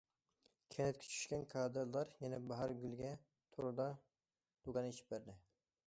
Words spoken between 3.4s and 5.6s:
توردا دۇكان ئېچىپ بەردى.